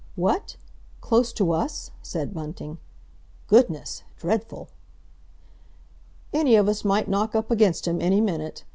[0.15, 0.55] "What?
[0.99, 2.79] Close to us?" said Bunting.
[3.45, 4.01] "Goodness!
[4.17, 4.69] dreadful!"
[6.33, 8.63] "Any of us might knock up against him any minute.